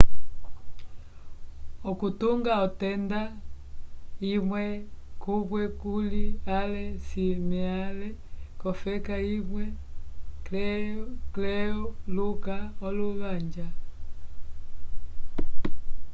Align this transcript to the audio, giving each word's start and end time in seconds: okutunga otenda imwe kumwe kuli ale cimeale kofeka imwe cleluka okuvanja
okutunga 1.89 2.51
otenda 2.65 3.21
imwe 4.33 4.65
kumwe 5.21 5.63
kuli 5.79 6.25
ale 6.59 6.83
cimeale 7.07 8.09
kofeka 8.61 9.15
imwe 9.35 9.65
cleluka 11.33 12.55
okuvanja 12.87 13.67